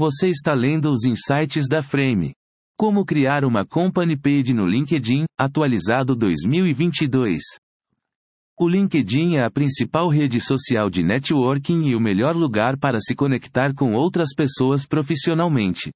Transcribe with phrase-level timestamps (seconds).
[0.00, 2.32] Você está lendo os insights da Frame.
[2.74, 7.42] Como criar uma company page no LinkedIn, atualizado 2022.
[8.58, 13.14] O LinkedIn é a principal rede social de networking e o melhor lugar para se
[13.14, 15.90] conectar com outras pessoas profissionalmente.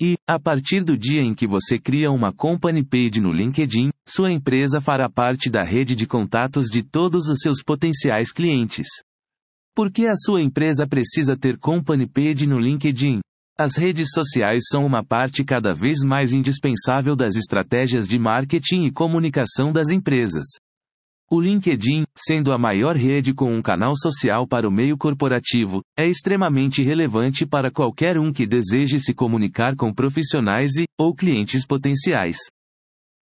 [0.00, 4.30] E, a partir do dia em que você cria uma company page no LinkedIn, sua
[4.30, 8.86] empresa fará parte da rede de contatos de todos os seus potenciais clientes.
[9.74, 13.23] Por que a sua empresa precisa ter company page no LinkedIn?
[13.56, 18.90] As redes sociais são uma parte cada vez mais indispensável das estratégias de marketing e
[18.90, 20.44] comunicação das empresas.
[21.30, 26.04] O LinkedIn, sendo a maior rede com um canal social para o meio corporativo, é
[26.04, 32.38] extremamente relevante para qualquer um que deseje se comunicar com profissionais e, ou clientes potenciais.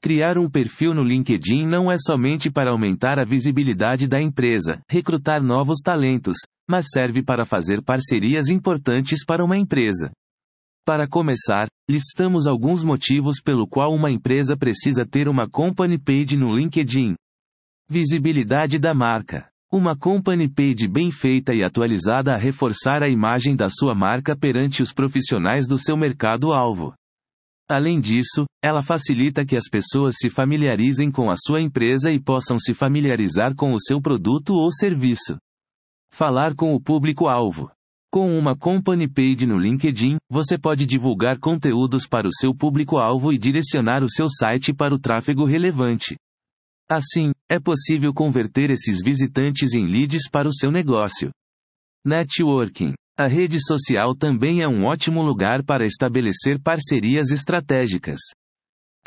[0.00, 5.42] Criar um perfil no LinkedIn não é somente para aumentar a visibilidade da empresa, recrutar
[5.42, 10.10] novos talentos, mas serve para fazer parcerias importantes para uma empresa.
[10.84, 16.56] Para começar, listamos alguns motivos pelo qual uma empresa precisa ter uma company page no
[16.56, 17.14] LinkedIn.
[17.88, 19.48] Visibilidade da marca.
[19.72, 24.82] Uma company page bem feita e atualizada a reforçar a imagem da sua marca perante
[24.82, 26.92] os profissionais do seu mercado-alvo.
[27.70, 32.58] Além disso, ela facilita que as pessoas se familiarizem com a sua empresa e possam
[32.58, 35.38] se familiarizar com o seu produto ou serviço.
[36.12, 37.70] Falar com o público-alvo.
[38.12, 43.38] Com uma company page no LinkedIn, você pode divulgar conteúdos para o seu público-alvo e
[43.38, 46.16] direcionar o seu site para o tráfego relevante.
[46.90, 51.30] Assim, é possível converter esses visitantes em leads para o seu negócio.
[52.04, 52.92] Networking.
[53.18, 58.20] A rede social também é um ótimo lugar para estabelecer parcerias estratégicas.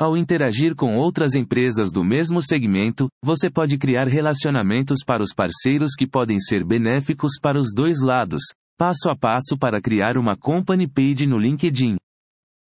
[0.00, 5.94] Ao interagir com outras empresas do mesmo segmento, você pode criar relacionamentos para os parceiros
[5.94, 8.42] que podem ser benéficos para os dois lados,
[8.78, 11.96] Passo a passo para criar uma company page no LinkedIn.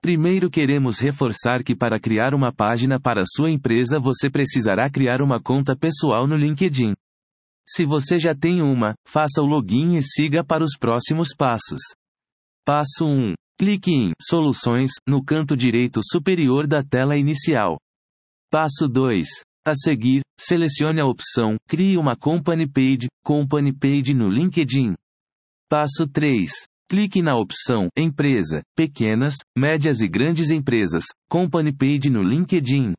[0.00, 5.38] Primeiro queremos reforçar que para criar uma página para sua empresa você precisará criar uma
[5.38, 6.94] conta pessoal no LinkedIn.
[7.68, 11.82] Se você já tem uma, faça o login e siga para os próximos passos.
[12.64, 13.34] Passo 1.
[13.58, 17.76] Clique em Soluções no canto direito superior da tela inicial.
[18.50, 19.28] Passo 2.
[19.66, 24.94] A seguir, selecione a opção Crie uma Company Page, Company Page no LinkedIn.
[25.70, 26.50] Passo 3.
[26.88, 32.94] Clique na opção Empresa, Pequenas, Médias e Grandes Empresas, Company Page no LinkedIn.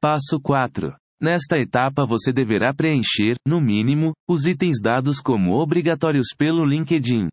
[0.00, 0.96] Passo 4.
[1.20, 7.28] Nesta etapa você deverá preencher, no mínimo, os itens dados como obrigatórios pelo LinkedIn.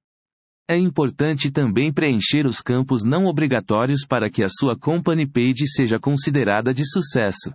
[0.69, 5.99] É importante também preencher os campos não obrigatórios para que a sua company page seja
[5.99, 7.51] considerada de sucesso.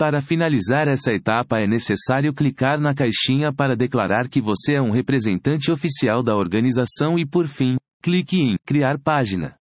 [0.00, 4.90] Para finalizar essa etapa é necessário clicar na caixinha para declarar que você é um
[4.90, 9.56] representante oficial da organização e por fim, clique em Criar página.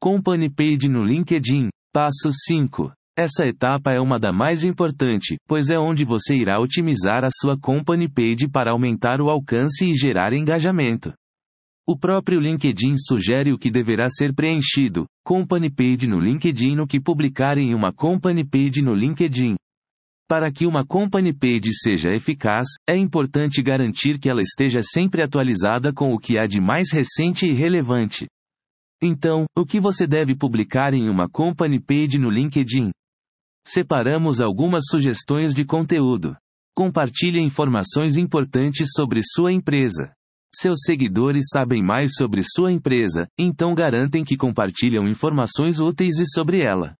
[0.00, 1.68] Company Page no LinkedIn.
[1.94, 2.90] Passo 5.
[3.16, 7.56] Essa etapa é uma da mais importante, pois é onde você irá otimizar a sua
[7.56, 11.12] company page para aumentar o alcance e gerar engajamento.
[11.90, 17.00] O próprio LinkedIn sugere o que deverá ser preenchido, Company Page no LinkedIn no que
[17.00, 19.56] publicarem uma Company Page no LinkedIn.
[20.28, 25.92] Para que uma Company Page seja eficaz, é importante garantir que ela esteja sempre atualizada
[25.92, 28.28] com o que há de mais recente e relevante.
[29.02, 32.92] Então, o que você deve publicar em uma Company Page no LinkedIn?
[33.66, 36.36] Separamos algumas sugestões de conteúdo.
[36.72, 40.12] Compartilhe informações importantes sobre sua empresa.
[40.52, 46.60] Seus seguidores sabem mais sobre sua empresa, então garantem que compartilham informações úteis e sobre
[46.60, 46.94] ela.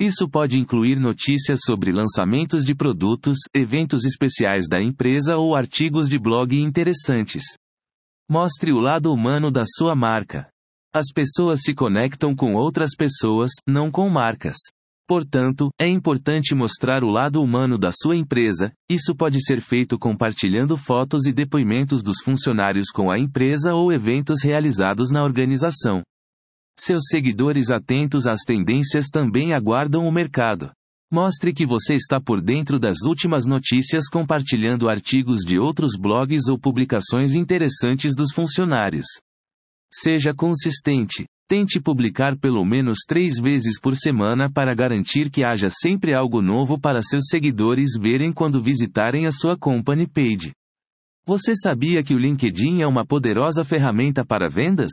[0.00, 6.18] Isso pode incluir notícias sobre lançamentos de produtos, eventos especiais da empresa ou artigos de
[6.18, 7.44] blog interessantes.
[8.28, 10.50] Mostre o lado humano da sua marca.
[10.92, 14.56] As pessoas se conectam com outras pessoas, não com marcas.
[15.06, 20.76] Portanto, é importante mostrar o lado humano da sua empresa, isso pode ser feito compartilhando
[20.76, 26.02] fotos e depoimentos dos funcionários com a empresa ou eventos realizados na organização.
[26.78, 30.70] Seus seguidores atentos às tendências também aguardam o mercado.
[31.12, 36.58] Mostre que você está por dentro das últimas notícias compartilhando artigos de outros blogs ou
[36.58, 39.04] publicações interessantes dos funcionários.
[39.92, 41.26] Seja consistente.
[41.52, 46.80] Tente publicar pelo menos três vezes por semana para garantir que haja sempre algo novo
[46.80, 50.52] para seus seguidores verem quando visitarem a sua company page.
[51.26, 54.92] Você sabia que o LinkedIn é uma poderosa ferramenta para vendas?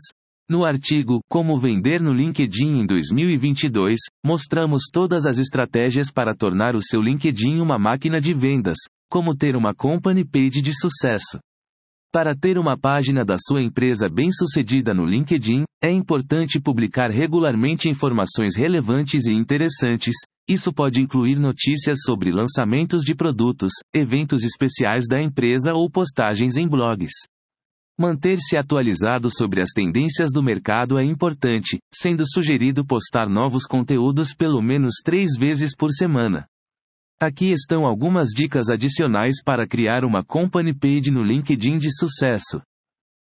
[0.49, 6.83] No artigo Como Vender no LinkedIn em 2022, mostramos todas as estratégias para tornar o
[6.83, 8.79] seu LinkedIn uma máquina de vendas,
[9.09, 11.39] como ter uma company page de sucesso.
[12.11, 18.55] Para ter uma página da sua empresa bem-sucedida no LinkedIn, é importante publicar regularmente informações
[18.55, 20.15] relevantes e interessantes.
[20.49, 26.67] Isso pode incluir notícias sobre lançamentos de produtos, eventos especiais da empresa ou postagens em
[26.67, 27.11] blogs.
[27.95, 34.63] Manter-se atualizado sobre as tendências do mercado é importante, sendo sugerido postar novos conteúdos pelo
[34.63, 36.47] menos três vezes por semana.
[37.21, 42.61] Aqui estão algumas dicas adicionais para criar uma company page no LinkedIn de sucesso.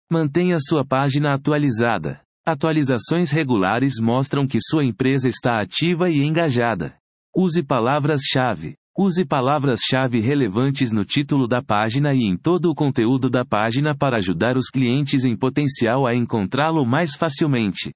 [0.10, 2.22] Mantenha sua página atualizada.
[2.46, 6.98] Atualizações regulares mostram que sua empresa está ativa e engajada.
[7.36, 8.76] Use palavras-chave.
[8.98, 14.20] Use palavras-chave relevantes no título da página e em todo o conteúdo da página para
[14.20, 17.92] ajudar os clientes em potencial a encontrá-lo mais facilmente.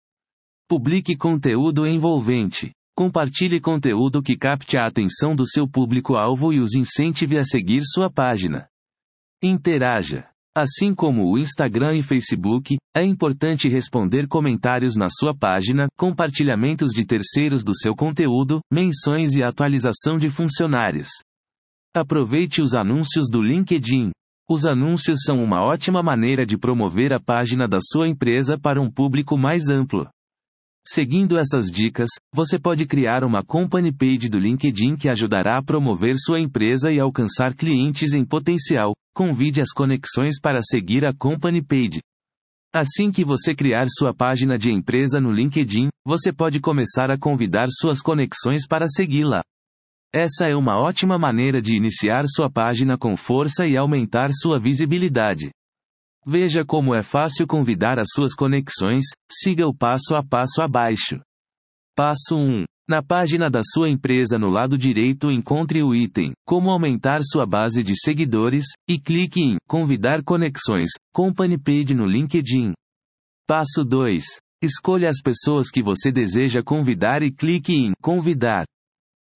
[0.67, 2.73] Publique conteúdo envolvente.
[2.97, 8.09] Compartilhe conteúdo que capte a atenção do seu público-alvo e os incentive a seguir sua
[8.09, 8.69] página.
[9.43, 10.29] Interaja.
[10.57, 17.05] Assim como o Instagram e Facebook, é importante responder comentários na sua página, compartilhamentos de
[17.05, 21.09] terceiros do seu conteúdo, menções e atualização de funcionários.
[21.93, 24.11] Aproveite os anúncios do LinkedIn.
[24.49, 28.89] Os anúncios são uma ótima maneira de promover a página da sua empresa para um
[28.89, 30.07] público mais amplo.
[30.87, 36.15] Seguindo essas dicas, você pode criar uma company page do LinkedIn que ajudará a promover
[36.15, 38.93] sua empresa e alcançar clientes em potencial.
[39.15, 42.01] Convide as conexões para seguir a company page.
[42.75, 47.67] Assim que você criar sua página de empresa no LinkedIn, você pode começar a convidar
[47.71, 49.41] suas conexões para segui-la.
[50.13, 55.49] Essa é uma ótima maneira de iniciar sua página com força e aumentar sua visibilidade.
[56.27, 61.21] Veja como é fácil convidar as suas conexões, siga o passo a passo abaixo.
[61.95, 62.63] Passo 1.
[62.89, 67.83] Na página da sua empresa no lado direito encontre o item Como aumentar sua base
[67.83, 72.73] de seguidores e clique em Convidar conexões, Company Page no LinkedIn.
[73.47, 74.23] Passo 2.
[74.63, 78.65] Escolha as pessoas que você deseja convidar e clique em Convidar.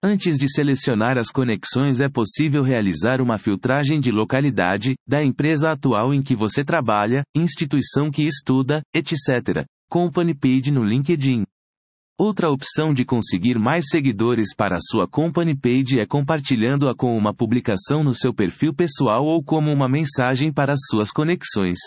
[0.02, 6.14] Antes de selecionar as conexões, é possível realizar uma filtragem de localidade, da empresa atual
[6.14, 9.66] em que você trabalha, instituição que estuda, etc.
[9.90, 11.44] Company Page no LinkedIn.
[12.18, 17.34] Outra opção de conseguir mais seguidores para a sua company page é compartilhando-a com uma
[17.34, 21.78] publicação no seu perfil pessoal ou como uma mensagem para as suas conexões.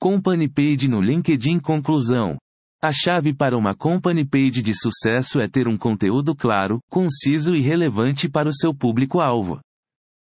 [0.00, 2.36] Company page no LinkedIn Conclusão.
[2.80, 7.60] A chave para uma company page de sucesso é ter um conteúdo claro, conciso e
[7.60, 9.58] relevante para o seu público-alvo.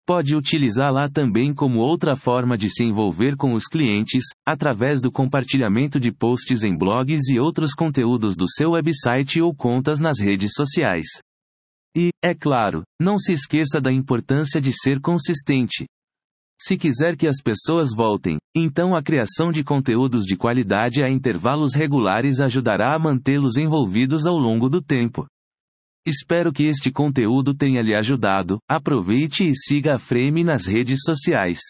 [0.06, 5.98] Pode utilizá-la também como outra forma de se envolver com os clientes, através do compartilhamento
[5.98, 11.08] de posts em blogs e outros conteúdos do seu website ou contas nas redes sociais.
[11.96, 15.86] E, é claro, não se esqueça da importância de ser consistente.
[16.64, 21.74] Se quiser que as pessoas voltem, então a criação de conteúdos de qualidade a intervalos
[21.74, 25.26] regulares ajudará a mantê-los envolvidos ao longo do tempo.
[26.06, 28.60] Espero que este conteúdo tenha lhe ajudado.
[28.70, 31.62] Aproveite e siga a Frame nas redes sociais.